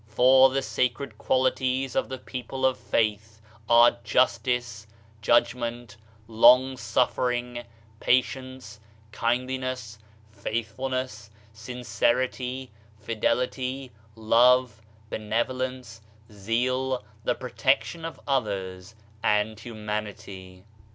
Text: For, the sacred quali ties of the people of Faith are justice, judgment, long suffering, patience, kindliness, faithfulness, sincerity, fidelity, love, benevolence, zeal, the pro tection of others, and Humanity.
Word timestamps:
For, 0.07 0.49
the 0.49 0.63
sacred 0.63 1.19
quali 1.19 1.51
ties 1.51 1.95
of 1.95 2.09
the 2.09 2.17
people 2.17 2.65
of 2.65 2.79
Faith 2.79 3.39
are 3.69 3.97
justice, 4.03 4.87
judgment, 5.21 5.95
long 6.27 6.75
suffering, 6.75 7.65
patience, 7.99 8.79
kindliness, 9.11 9.99
faithfulness, 10.31 11.29
sincerity, 11.53 12.71
fidelity, 12.97 13.91
love, 14.15 14.81
benevolence, 15.11 16.01
zeal, 16.31 17.05
the 17.23 17.35
pro 17.35 17.51
tection 17.51 18.03
of 18.03 18.19
others, 18.27 18.95
and 19.21 19.59
Humanity. 19.59 20.65